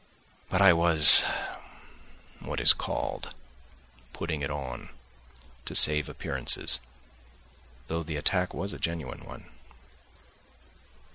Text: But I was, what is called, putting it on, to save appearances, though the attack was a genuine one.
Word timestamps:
But 0.49 0.63
I 0.63 0.73
was, 0.73 1.23
what 2.39 2.59
is 2.59 2.73
called, 2.73 3.35
putting 4.13 4.41
it 4.41 4.49
on, 4.49 4.89
to 5.65 5.75
save 5.75 6.09
appearances, 6.09 6.79
though 7.85 8.01
the 8.01 8.15
attack 8.17 8.51
was 8.51 8.73
a 8.73 8.79
genuine 8.79 9.23
one. 9.23 9.45